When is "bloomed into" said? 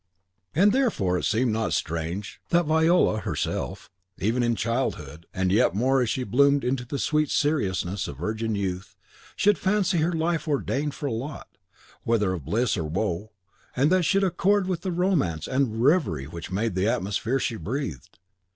6.23-6.83